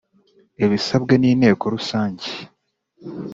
[0.65, 2.27] ibisabwe n Inteko Rusange